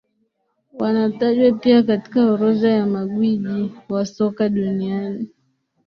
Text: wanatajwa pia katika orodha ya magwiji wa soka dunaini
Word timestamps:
wanatajwa 0.73 1.51
pia 1.51 1.83
katika 1.83 2.25
orodha 2.31 2.69
ya 2.69 2.85
magwiji 2.85 3.71
wa 3.89 4.05
soka 4.05 4.49
dunaini 4.49 5.29